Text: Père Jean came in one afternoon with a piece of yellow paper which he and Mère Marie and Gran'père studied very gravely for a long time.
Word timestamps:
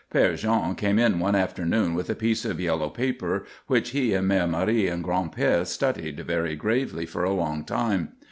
Père 0.11 0.35
Jean 0.35 0.73
came 0.73 0.97
in 0.97 1.19
one 1.19 1.35
afternoon 1.35 1.93
with 1.93 2.09
a 2.09 2.15
piece 2.15 2.43
of 2.43 2.59
yellow 2.59 2.89
paper 2.89 3.45
which 3.67 3.91
he 3.91 4.15
and 4.15 4.27
Mère 4.27 4.49
Marie 4.49 4.87
and 4.87 5.03
Gran'père 5.03 5.63
studied 5.67 6.19
very 6.21 6.55
gravely 6.55 7.05
for 7.05 7.23
a 7.23 7.31
long 7.33 7.63
time. 7.63 8.13